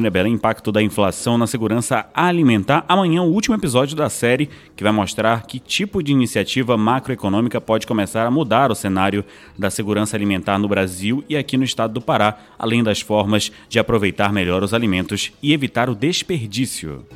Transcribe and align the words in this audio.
Nebela, 0.00 0.28
impacto 0.28 0.72
da 0.72 0.82
inflação 0.82 1.38
na 1.38 1.46
segurança 1.46 2.06
alimentar. 2.12 2.84
Amanhã, 2.88 3.22
o 3.22 3.32
último 3.32 3.54
episódio 3.54 3.96
da 3.96 4.08
série 4.10 4.50
que 4.74 4.82
vai 4.82 4.92
mostrar 4.92 5.46
que 5.46 5.60
tipo 5.60 6.02
de 6.02 6.10
iniciativa 6.10 6.76
macroeconômica 6.76 7.60
pode 7.60 7.86
começar 7.86 8.26
a 8.26 8.30
mudar 8.30 8.72
o 8.72 8.74
cenário 8.74 9.24
da 9.56 9.70
segurança 9.70 10.16
alimentar 10.16 10.58
no 10.58 10.66
Brasil 10.66 11.22
e 11.28 11.36
aqui 11.36 11.56
no 11.56 11.62
estado 11.62 11.94
do 11.94 12.00
Pará, 12.00 12.38
além 12.58 12.82
das 12.82 13.00
formas 13.00 13.52
de 13.68 13.78
aproveitar 13.78 14.32
melhor 14.32 14.64
os 14.64 14.74
alimentos 14.74 15.32
e 15.40 15.52
evitar 15.52 15.88
o 15.88 15.94
desperdício. 15.94 17.06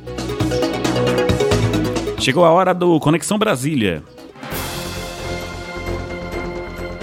Chegou 2.17 2.45
a 2.45 2.51
hora 2.51 2.73
do 2.73 2.99
Conexão 2.99 3.37
Brasília. 3.37 4.03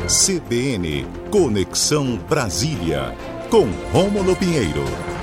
CBN 0.07 1.05
Conexão 1.31 2.17
Brasília 2.29 3.15
com 3.51 3.67
Rômulo 3.93 4.37
Pinheiro. 4.37 5.16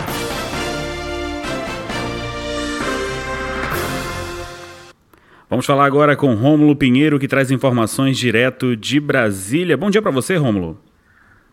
Vamos 5.53 5.67
falar 5.67 5.85
agora 5.85 6.16
com 6.16 6.34
Rômulo 6.34 6.75
Pinheiro, 6.75 7.20
que 7.20 7.27
traz 7.27 7.52
informações 7.52 8.17
direto 8.17 8.75
de 8.75 8.99
Brasília. 8.99 9.77
Bom 9.77 9.91
dia 9.91 10.02
para 10.02 10.09
você, 10.09 10.35
Rômulo. 10.35 10.79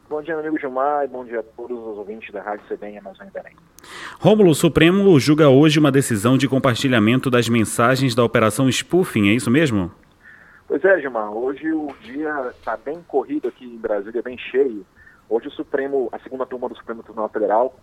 Bom 0.09 0.23
dia, 0.23 0.35
amigo 0.39 0.59
Gilmar, 0.59 1.05
e 1.05 1.09
bom 1.09 1.23
dia 1.23 1.41
a 1.41 1.43
todos 1.43 1.79
os 1.79 1.99
ouvintes 1.99 2.33
da 2.33 2.41
Rádio 2.41 2.65
CBN 2.67 2.97
Amazônia 2.97 3.31
Belém. 3.31 3.55
Rômulo, 4.19 4.53
o 4.53 4.55
Supremo 4.55 5.21
julga 5.21 5.51
hoje 5.51 5.79
uma 5.79 5.93
decisão 5.93 6.39
de 6.39 6.49
compartilhamento 6.49 7.29
das 7.29 7.47
mensagens 7.51 8.15
da 8.15 8.25
Operação 8.25 8.71
Spoofing, 8.71 9.29
é 9.29 9.35
isso 9.35 9.51
mesmo? 9.51 9.93
Pois 10.67 10.83
é, 10.83 10.99
Gilmar, 10.99 11.31
hoje 11.33 11.71
o 11.71 11.89
dia 12.01 12.55
está 12.57 12.79
bem 12.79 13.05
corrido 13.07 13.49
aqui 13.49 13.67
em 13.67 13.77
Brasília, 13.77 14.23
bem 14.23 14.39
cheio. 14.39 14.83
Hoje 15.29 15.49
o 15.49 15.51
Supremo, 15.51 16.09
a 16.11 16.19
segunda 16.21 16.47
turma 16.47 16.71
do 16.71 16.75
Supremo 16.75 17.03
Tribunal 17.03 17.29
Federal, 17.29 17.79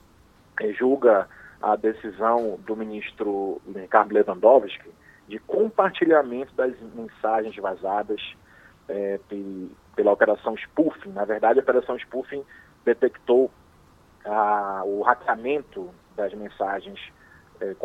eh, 0.62 0.74
julga 0.74 1.28
a 1.62 1.76
decisão 1.76 2.58
do 2.66 2.76
ministro 2.76 3.62
Ricardo 3.72 4.16
Lewandowski 4.16 4.90
de 5.28 5.40
compartilhamento 5.40 6.54
das 6.56 6.74
mensagens 6.94 7.56
vazadas 7.58 8.22
é, 8.88 9.20
pela 9.96 10.12
operação 10.12 10.56
spoofing. 10.56 11.12
Na 11.12 11.26
verdade, 11.26 11.60
a 11.60 11.64
operação 11.64 11.98
spoofing 11.98 12.44
detectou 12.86 13.52
a, 14.26 14.84
o 14.86 15.02
hackeamento 15.02 15.90
das 16.16 16.34
mensagens 16.34 17.00
é, 17.60 17.76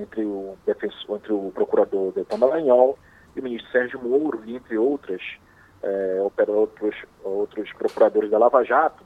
entre, 0.00 0.24
o 0.24 0.56
defensor, 0.66 1.16
entre 1.16 1.32
o 1.32 1.50
procurador 1.54 2.12
Deltan 2.12 2.38
Maranhol 2.38 2.98
e 3.34 3.40
o 3.40 3.42
ministro 3.42 3.70
Sérgio 3.70 4.00
Moro, 4.02 4.42
e 4.44 4.56
entre 4.56 4.76
outras, 4.76 5.22
é, 5.82 6.18
outros, 6.48 6.94
outros 7.24 7.72
procuradores 7.72 8.30
da 8.30 8.38
Lava 8.38 8.62
Jato. 8.64 9.02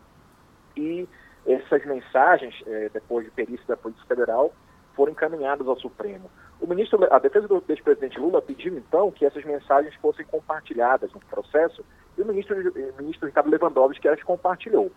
E 0.77 1.09
essas 1.47 1.85
mensagens, 1.87 2.55
é, 2.67 2.89
depois 2.93 3.25
de 3.25 3.31
perícia 3.31 3.65
da 3.69 3.77
Polícia 3.77 4.05
Federal, 4.07 4.53
foram 4.95 5.13
encaminhadas 5.13 5.69
ao 5.69 5.79
Supremo. 5.79 6.31
O 6.61 6.67
ministro, 6.67 7.07
a 7.13 7.19
defesa 7.19 7.47
do 7.47 7.63
ex-presidente 7.69 8.19
Lula 8.19 8.41
pediu 8.41 8.77
então 8.77 9.11
que 9.11 9.27
essas 9.27 9.45
mensagens 9.45 9.95
fossem 9.97 10.25
compartilhadas 10.25 11.13
no 11.13 11.21
processo 11.21 11.85
e 12.17 12.23
o 12.23 12.27
ministro, 12.27 12.57
o 12.57 13.03
ministro 13.03 13.27
Ricardo 13.27 13.51
Lewandowski 13.51 14.09
as 14.09 14.23
compartilhou. 14.23 14.91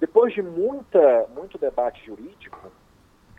Depois 0.00 0.32
de 0.32 0.42
muita, 0.42 1.26
muito 1.34 1.58
debate 1.58 2.04
jurídico, 2.06 2.72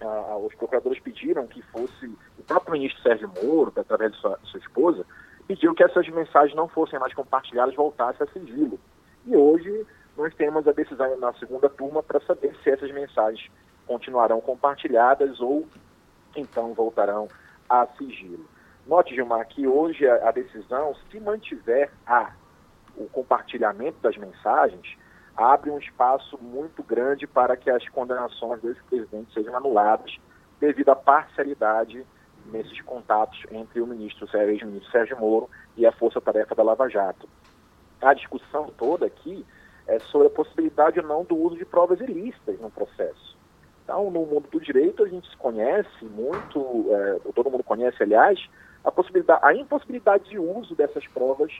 ah, 0.01 0.37
os 0.37 0.53
procuradores 0.55 0.99
pediram 0.99 1.47
que 1.47 1.61
fosse 1.63 2.05
o 2.37 2.43
próprio 2.45 2.73
ministro 2.73 3.01
Sérgio 3.01 3.31
Moro, 3.41 3.73
através 3.75 4.11
de 4.11 4.19
sua, 4.19 4.37
de 4.41 4.49
sua 4.49 4.59
esposa, 4.59 5.05
pediu 5.47 5.73
que 5.73 5.83
essas 5.83 6.07
mensagens 6.09 6.55
não 6.55 6.67
fossem 6.67 6.99
mais 6.99 7.13
compartilhadas, 7.13 7.75
voltassem 7.75 8.27
a 8.27 8.31
sigilo. 8.31 8.79
E 9.25 9.35
hoje 9.35 9.85
nós 10.15 10.33
temos 10.35 10.67
a 10.67 10.71
decisão 10.71 11.17
na 11.17 11.33
segunda 11.33 11.69
turma 11.69 12.03
para 12.03 12.19
saber 12.21 12.55
se 12.63 12.69
essas 12.69 12.91
mensagens 12.91 13.49
continuarão 13.87 14.39
compartilhadas 14.39 15.39
ou 15.39 15.67
então 16.35 16.73
voltarão 16.73 17.27
a 17.69 17.87
sigilo. 17.97 18.45
Note, 18.87 19.15
Gilmar, 19.15 19.47
que 19.47 19.67
hoje 19.67 20.07
a, 20.07 20.29
a 20.29 20.31
decisão, 20.31 20.95
se 21.09 21.19
mantiver 21.19 21.91
a, 22.05 22.31
o 22.95 23.07
compartilhamento 23.09 23.97
das 24.01 24.15
mensagens, 24.17 24.95
abre 25.35 25.69
um 25.69 25.79
espaço 25.79 26.37
muito 26.41 26.83
grande 26.83 27.27
para 27.27 27.57
que 27.57 27.69
as 27.69 27.87
condenações 27.89 28.61
desse 28.61 28.81
presidente 28.83 29.33
sejam 29.33 29.55
anuladas 29.55 30.17
devido 30.59 30.89
à 30.89 30.95
parcialidade 30.95 32.05
nesses 32.51 32.79
contatos 32.81 33.43
entre 33.51 33.81
o 33.81 33.87
ministro, 33.87 34.27
o 34.31 34.37
ex-ministro 34.37 34.91
Sérgio 34.91 35.19
Moro 35.19 35.49
e 35.75 35.85
a 35.85 35.91
Força-Tarefa 35.91 36.55
da 36.55 36.63
Lava 36.63 36.87
Jato. 36.87 37.27
A 38.01 38.13
discussão 38.13 38.71
toda 38.77 39.05
aqui 39.05 39.45
é 39.87 39.99
sobre 39.99 40.27
a 40.27 40.29
possibilidade 40.29 40.99
ou 40.99 41.05
não 41.05 41.23
do 41.23 41.35
uso 41.35 41.57
de 41.57 41.65
provas 41.65 41.99
ilícitas 41.99 42.59
no 42.59 42.69
processo. 42.69 43.34
Então, 43.85 44.09
no 44.09 44.25
mundo 44.25 44.49
do 44.49 44.59
direito, 44.59 45.03
a 45.03 45.07
gente 45.07 45.37
conhece 45.37 46.03
muito, 46.03 46.87
é, 46.89 47.19
todo 47.35 47.51
mundo 47.51 47.63
conhece, 47.63 48.01
aliás, 48.01 48.43
a, 48.83 48.91
possibilidade, 48.91 49.39
a 49.43 49.53
impossibilidade 49.53 50.27
de 50.27 50.39
uso 50.39 50.73
dessas 50.75 51.05
provas 51.07 51.51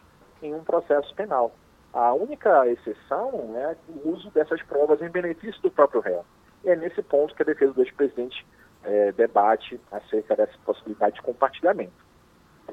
em 0.42 0.54
um 0.54 0.64
processo 0.64 1.14
penal. 1.14 1.54
A 1.94 2.14
única 2.16 2.68
exceção 2.68 3.54
é 3.56 3.76
o 3.88 4.10
uso 4.10 4.32
dessas 4.32 4.60
provas 4.64 5.00
em 5.04 5.10
benefício 5.10 5.62
do 5.62 5.70
próprio 5.70 6.02
réu. 6.02 6.26
E 6.64 6.70
é 6.70 6.76
nesse 6.76 7.02
ponto 7.04 7.36
que 7.36 7.44
a 7.44 7.46
defesa 7.46 7.74
do 7.74 7.84
ex-presidente 7.84 8.44
é, 8.84 9.12
debate 9.12 9.80
acerca 9.92 10.36
dessa 10.36 10.58
possibilidade 10.66 11.16
de 11.16 11.22
compartilhamento. 11.22 11.94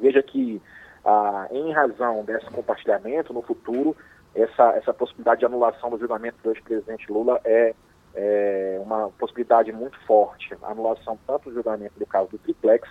Veja 0.00 0.22
que, 0.22 0.62
ah, 1.04 1.46
em 1.50 1.72
razão 1.72 2.24
desse 2.24 2.46
compartilhamento, 2.46 3.34
no 3.34 3.42
futuro, 3.42 3.94
essa, 4.34 4.70
essa 4.76 4.94
possibilidade 4.94 5.40
de 5.40 5.46
anulação 5.46 5.90
do 5.90 5.98
julgamento 5.98 6.38
do 6.42 6.52
ex-presidente 6.52 7.12
Lula 7.12 7.38
é 7.44 7.74
é, 8.14 8.78
uma 8.80 9.10
possibilidade 9.10 9.72
muito 9.72 9.98
forte, 10.06 10.56
anulação 10.62 11.18
tanto 11.26 11.48
do 11.48 11.54
julgamento 11.54 11.98
do 11.98 12.06
caso 12.06 12.30
do 12.30 12.38
triplex, 12.38 12.88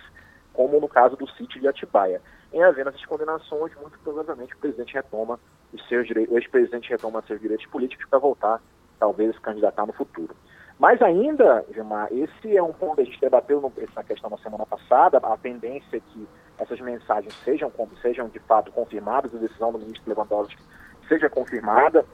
como 0.52 0.80
no 0.80 0.88
caso 0.88 1.16
do 1.16 1.28
sítio 1.30 1.60
de 1.60 1.68
Atibaia. 1.68 2.20
Em 2.52 2.62
havendo 2.62 2.90
essas 2.90 3.04
condenações, 3.06 3.74
muito 3.80 3.98
provavelmente 4.00 4.54
o 4.54 4.58
presidente 4.58 4.92
retoma 4.92 5.38
os 5.72 5.86
seus 5.88 6.06
direitos, 6.06 6.34
o 6.34 6.38
ex-presidente 6.38 6.90
retoma 6.90 7.22
seus 7.22 7.40
direitos 7.40 7.66
políticos 7.66 8.06
para 8.10 8.18
voltar, 8.18 8.60
talvez, 8.98 9.34
se 9.34 9.40
candidatar 9.40 9.86
no 9.86 9.92
futuro. 9.92 10.36
Mas 10.78 11.00
ainda, 11.00 11.64
Gilmar, 11.72 12.08
esse 12.10 12.56
é 12.56 12.62
um 12.62 12.72
ponto 12.72 12.96
que 12.96 13.02
a 13.02 13.04
gente 13.04 13.20
debateu 13.20 13.72
essa 13.78 14.02
questão 14.02 14.28
na 14.28 14.36
semana 14.38 14.66
passada, 14.66 15.18
a 15.18 15.36
tendência 15.36 15.96
é 15.96 16.00
que 16.00 16.28
essas 16.58 16.80
mensagens 16.80 17.34
sejam, 17.44 17.72
sejam 18.02 18.28
de 18.28 18.38
fato 18.40 18.70
confirmadas, 18.72 19.34
a 19.34 19.38
decisão 19.38 19.72
do 19.72 19.78
ministro 19.78 20.08
Lewandowski 20.08 20.62
seja 21.08 21.30
confirmada. 21.30 22.04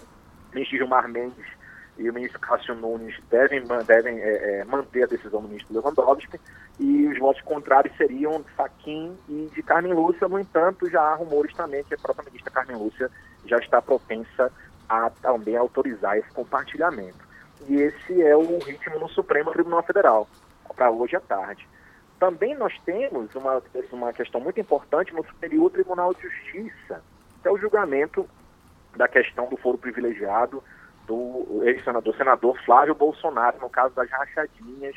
O 0.50 0.54
ministro 0.54 0.78
Gilmar 0.78 1.08
Mendes 1.08 1.46
e 1.98 2.08
o 2.08 2.14
ministro 2.14 2.40
Cássio 2.40 2.74
Nunes 2.76 3.14
devem, 3.28 3.62
devem 3.86 4.20
é, 4.20 4.60
é, 4.60 4.64
manter 4.64 5.02
a 5.02 5.06
decisão 5.06 5.42
do 5.42 5.48
ministro 5.48 5.74
Lewandowski 5.74 6.40
e 6.78 7.06
os 7.08 7.18
votos 7.18 7.42
contrários 7.42 7.94
seriam 7.96 8.40
de 8.40 8.50
Faquim 8.52 9.16
e 9.28 9.50
de 9.52 9.62
Carmen 9.64 9.92
Lúcia. 9.92 10.28
No 10.28 10.38
entanto, 10.38 10.88
já 10.88 11.02
há 11.02 11.14
rumores 11.16 11.52
também 11.54 11.82
que 11.82 11.94
a 11.94 11.98
própria 11.98 12.24
ministra 12.26 12.52
Carmen 12.52 12.76
Lúcia 12.76 13.10
já 13.44 13.58
está 13.58 13.82
propensa 13.82 14.52
a 14.88 15.10
também 15.10 15.56
autorizar 15.56 16.16
esse 16.16 16.30
compartilhamento. 16.30 17.18
E 17.68 17.74
esse 17.76 18.22
é 18.22 18.36
o 18.36 18.58
ritmo 18.58 19.00
no 19.00 19.08
Supremo 19.08 19.50
Tribunal 19.50 19.82
Federal, 19.82 20.28
para 20.76 20.90
hoje 20.90 21.16
à 21.16 21.20
tarde. 21.20 21.68
Também 22.20 22.56
nós 22.56 22.72
temos 22.84 23.34
uma, 23.34 23.60
uma 23.92 24.12
questão 24.12 24.40
muito 24.40 24.60
importante 24.60 25.12
no 25.12 25.26
Superior 25.26 25.70
Tribunal 25.70 26.14
de 26.14 26.22
Justiça, 26.22 27.02
que 27.42 27.48
é 27.48 27.50
o 27.50 27.58
julgamento 27.58 28.28
da 28.96 29.08
questão 29.08 29.48
do 29.48 29.56
foro 29.56 29.78
privilegiado 29.78 30.62
do 31.08 31.62
ex-senador 31.64 32.14
senador 32.14 32.56
Flávio 32.64 32.94
Bolsonaro, 32.94 33.58
no 33.58 33.70
caso 33.70 33.94
das 33.94 34.08
rachadinhas 34.10 34.94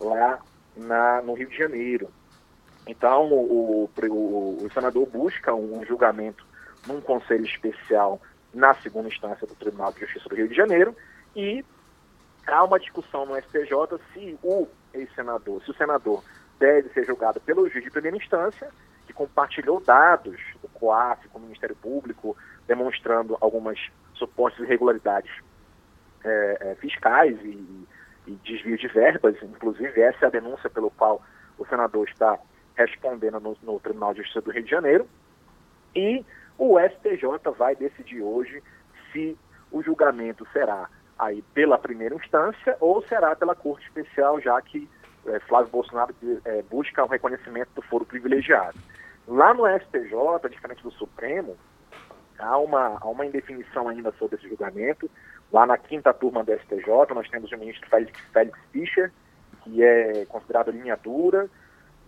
lá 0.00 0.40
na, 0.74 1.20
no 1.20 1.34
Rio 1.34 1.48
de 1.48 1.56
Janeiro. 1.56 2.08
Então, 2.86 3.30
o, 3.30 3.84
o, 3.84 4.64
o 4.64 4.70
senador 4.72 5.06
busca 5.06 5.54
um 5.54 5.84
julgamento 5.84 6.44
num 6.86 7.00
conselho 7.00 7.44
especial 7.44 8.20
na 8.54 8.74
segunda 8.74 9.08
instância 9.08 9.46
do 9.46 9.54
Tribunal 9.54 9.92
de 9.92 10.00
Justiça 10.00 10.28
do 10.28 10.34
Rio 10.34 10.48
de 10.48 10.54
Janeiro 10.54 10.96
e 11.36 11.62
há 12.46 12.64
uma 12.64 12.80
discussão 12.80 13.26
no 13.26 13.36
STJ 13.36 14.00
se 14.14 14.38
o 14.42 14.66
ex-senador, 14.94 15.62
se 15.62 15.70
o 15.70 15.74
senador 15.74 16.24
deve 16.58 16.88
ser 16.88 17.04
julgado 17.04 17.38
pelo 17.40 17.68
juiz 17.68 17.84
de 17.84 17.90
primeira 17.90 18.16
instância, 18.16 18.70
que 19.06 19.12
compartilhou 19.12 19.78
dados 19.80 20.40
do 20.62 20.68
COAF 20.68 21.28
com 21.28 21.38
o 21.38 21.42
Ministério 21.42 21.76
Público, 21.76 22.36
demonstrando 22.66 23.36
algumas 23.40 23.78
supostas 24.14 24.64
irregularidades 24.64 25.30
é, 26.24 26.58
é, 26.60 26.74
fiscais 26.76 27.36
e, 27.42 27.86
e 28.26 28.32
desvio 28.44 28.76
de 28.76 28.88
verbas, 28.88 29.36
inclusive 29.42 30.00
essa 30.00 30.26
é 30.26 30.28
a 30.28 30.30
denúncia 30.30 30.68
pelo 30.70 30.90
qual 30.90 31.22
o 31.58 31.66
senador 31.66 32.08
está 32.08 32.38
respondendo 32.76 33.40
no, 33.40 33.56
no 33.62 33.80
Tribunal 33.80 34.14
de 34.14 34.20
Justiça 34.20 34.40
do 34.40 34.50
Rio 34.50 34.62
de 34.62 34.70
Janeiro. 34.70 35.06
E 35.94 36.24
o 36.56 36.78
STJ 36.78 37.50
vai 37.56 37.74
decidir 37.74 38.22
hoje 38.22 38.62
se 39.12 39.36
o 39.70 39.82
julgamento 39.82 40.46
será 40.52 40.88
aí 41.18 41.42
pela 41.54 41.78
primeira 41.78 42.14
instância 42.14 42.76
ou 42.80 43.02
será 43.02 43.36
pela 43.36 43.54
Corte 43.54 43.86
Especial, 43.86 44.40
já 44.40 44.60
que 44.62 44.88
é, 45.26 45.38
Flávio 45.40 45.70
Bolsonaro 45.70 46.14
é, 46.44 46.62
busca 46.62 47.04
o 47.04 47.08
reconhecimento 47.08 47.70
do 47.74 47.82
foro 47.82 48.06
privilegiado. 48.06 48.78
Lá 49.28 49.52
no 49.52 49.66
STJ, 49.66 50.48
diferente 50.50 50.82
do 50.82 50.90
Supremo, 50.92 51.56
há 52.40 52.58
uma, 52.58 52.98
há 53.00 53.08
uma 53.08 53.26
indefinição 53.26 53.88
ainda 53.88 54.12
sobre 54.18 54.36
esse 54.36 54.48
julgamento. 54.48 55.10
Lá 55.52 55.66
na 55.66 55.76
quinta 55.76 56.12
turma 56.12 56.44
do 56.44 56.52
STJ, 56.52 57.14
nós 57.14 57.28
temos 57.28 57.50
o 57.50 57.58
ministro 57.58 57.88
Félix, 57.88 58.18
Félix 58.32 58.58
Fischer, 58.72 59.12
que 59.62 59.82
é 59.82 60.24
considerado 60.26 60.70
linha 60.70 60.96
dura, 60.96 61.48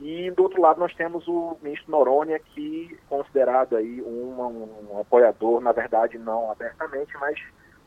e 0.00 0.31
do 0.32 0.44
outro 0.44 0.61
lado 0.61 0.81
nós 0.81 0.94
temos 0.94 1.26
o 1.29 1.56
ministro 1.62 1.90
Noronha, 1.90 2.38
que 2.38 2.90
é 2.93 3.08
considerado 3.08 3.76
aí 3.76 4.02
um, 4.02 5.00
apoiador, 5.00 5.61
na 5.61 5.73
verdade 5.73 6.19
não 6.19 6.50
abertamente, 6.50 7.12
mas 7.19 7.38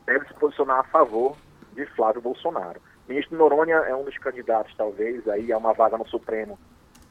deve 0.06 0.26
se 0.26 0.34
posicionar 0.34 0.80
a 0.80 0.84
favor 0.84 1.36
de 1.74 1.84
Flávio 1.86 2.22
Bolsonaro. 2.22 2.80
O 3.06 3.10
ministro 3.10 3.36
Noronha 3.36 3.76
é 3.76 3.94
um 3.94 4.04
dos 4.04 4.16
candidatos, 4.18 4.74
talvez, 4.76 5.28
aí 5.28 5.52
a 5.52 5.58
uma 5.58 5.74
vaga 5.74 5.98
no 5.98 6.06
Supremo 6.08 6.58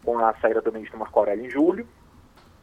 com 0.03 0.17
a 0.19 0.33
saída 0.35 0.61
do 0.61 0.71
ministro 0.71 0.99
Marco 0.99 1.19
Aurélio 1.19 1.45
em 1.45 1.49
julho, 1.49 1.87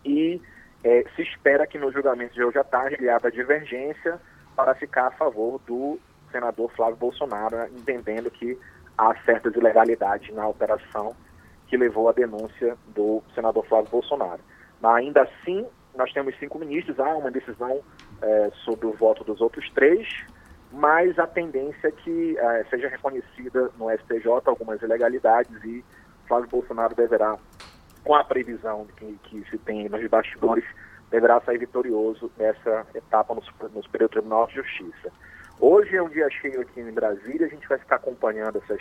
e 0.04 0.40
é, 0.84 1.04
se 1.14 1.22
espera 1.22 1.66
que 1.66 1.78
no 1.78 1.92
julgamento 1.92 2.34
de 2.34 2.42
hoje 2.42 2.58
à 2.58 2.64
tarde 2.64 2.96
ele 2.98 3.08
abra 3.08 3.30
divergência 3.30 4.20
para 4.56 4.74
ficar 4.74 5.08
a 5.08 5.10
favor 5.12 5.60
do 5.66 5.98
senador 6.30 6.70
Flávio 6.72 6.96
Bolsonaro, 6.96 7.56
entendendo 7.66 8.30
que 8.30 8.58
há 8.96 9.14
certas 9.24 9.54
ilegalidades 9.54 10.34
na 10.34 10.46
operação 10.48 11.14
que 11.68 11.76
levou 11.76 12.08
à 12.08 12.12
denúncia 12.12 12.76
do 12.88 13.22
senador 13.34 13.64
Flávio 13.66 13.90
Bolsonaro. 13.90 14.40
Mas 14.80 14.96
ainda 14.96 15.22
assim, 15.22 15.66
nós 15.94 16.12
temos 16.12 16.36
cinco 16.38 16.58
ministros, 16.58 16.98
há 16.98 17.14
uma 17.16 17.30
decisão 17.30 17.80
é, 18.20 18.50
sobre 18.64 18.86
o 18.86 18.92
voto 18.92 19.24
dos 19.24 19.40
outros 19.40 19.70
três, 19.70 20.08
mas 20.72 21.18
a 21.18 21.26
tendência 21.26 21.88
é 21.88 21.90
que 21.90 22.36
é, 22.38 22.64
seja 22.70 22.88
reconhecida 22.88 23.70
no 23.78 23.90
STJ 23.90 24.42
algumas 24.46 24.80
ilegalidades 24.82 25.62
e 25.64 25.84
Flávio 26.26 26.48
Bolsonaro 26.48 26.94
deverá, 26.94 27.36
com 28.04 28.14
a 28.14 28.24
previsão 28.24 28.86
que, 28.96 29.18
que 29.24 29.44
se 29.50 29.58
tem 29.58 29.88
nos 29.88 30.06
bastidores, 30.08 30.64
deverá 31.10 31.40
sair 31.42 31.58
vitorioso 31.58 32.30
nessa 32.38 32.86
etapa 32.94 33.34
no, 33.34 33.42
no 33.74 33.82
Superior 33.82 34.08
Tribunal 34.08 34.46
de 34.46 34.54
Justiça. 34.54 35.12
Hoje 35.60 35.96
é 35.96 36.02
um 36.02 36.08
dia 36.08 36.28
cheio 36.30 36.60
aqui 36.60 36.80
em 36.80 36.92
Brasília, 36.92 37.46
a 37.46 37.50
gente 37.50 37.68
vai 37.68 37.78
ficar 37.78 37.96
acompanhando 37.96 38.58
essas, 38.58 38.80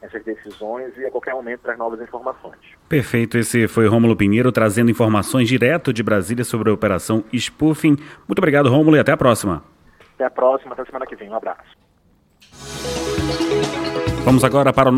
essas 0.00 0.22
decisões 0.22 0.96
e 0.96 1.04
a 1.04 1.10
qualquer 1.10 1.34
momento 1.34 1.60
traz 1.60 1.78
novas 1.78 2.00
informações. 2.00 2.60
Perfeito, 2.88 3.36
esse 3.36 3.66
foi 3.66 3.88
Rômulo 3.88 4.14
Pinheiro 4.14 4.52
trazendo 4.52 4.90
informações 4.90 5.48
direto 5.48 5.92
de 5.92 6.02
Brasília 6.02 6.44
sobre 6.44 6.70
a 6.70 6.72
operação 6.72 7.24
Spoofing. 7.32 7.96
Muito 8.28 8.38
obrigado, 8.38 8.68
Rômulo, 8.68 8.96
e 8.96 9.00
até 9.00 9.12
a 9.12 9.16
próxima. 9.16 9.64
Até 10.14 10.24
a 10.26 10.30
próxima, 10.30 10.74
até 10.74 10.84
semana 10.84 11.06
que 11.06 11.16
vem. 11.16 11.30
Um 11.30 11.34
abraço. 11.34 11.80
Vamos 14.24 14.44
agora 14.44 14.72
para 14.72 14.86
o 14.86 14.88